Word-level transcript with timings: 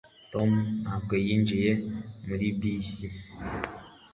Tom 0.33 0.51
ntabwo 0.83 1.13
yinjiye 1.25 1.71
muri 2.27 2.45
bisi 2.59 3.07